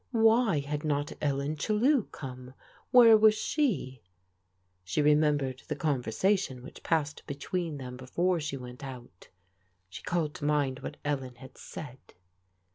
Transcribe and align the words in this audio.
Why 0.17 0.61
had 0.61 0.83
not 0.83 1.11
Ellen 1.21 1.57
Chellew 1.57 2.05
come? 2.05 2.55
Where 2.89 3.15
was 3.15 3.35
she? 3.35 4.01
She 4.83 4.99
remembered 4.99 5.61
the 5.67 5.75
conversation 5.75 6.63
which 6.63 6.81
passed 6.81 7.21
between 7.27 7.77
them 7.77 7.97
before 7.97 8.39
she 8.39 8.57
went 8.57 8.83
out. 8.83 9.27
She 9.89 10.01
called 10.01 10.33
to 10.33 10.45
mind 10.45 10.79
what 10.79 10.97
Ellen 11.05 11.35
had 11.35 11.55
said. 11.55 11.99